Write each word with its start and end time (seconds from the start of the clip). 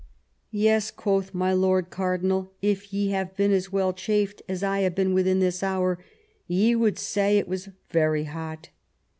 "Yea," 0.49 0.79
quoth 0.95 1.31
my 1.31 1.53
lord 1.53 1.91
cardinal, 1.91 2.51
"if 2.59 2.91
ye 2.91 3.09
had 3.11 3.35
been 3.35 3.51
as 3.51 3.71
well 3.71 3.93
chafed 3.93 4.41
as 4.49 4.63
I 4.63 4.79
have 4.79 4.95
been 4.95 5.13
within 5.13 5.41
this 5.41 5.61
hour 5.61 6.03
ye 6.47 6.73
would 6.75 6.97
say 6.97 7.37
it 7.37 7.47
was 7.47 7.69
very 7.91 8.23
hot." 8.23 8.69